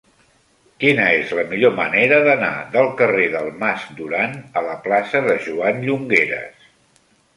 [0.83, 5.37] Quina és la millor manera d'anar del carrer del Mas Duran a la plaça de
[5.49, 6.67] Joan Llongueras?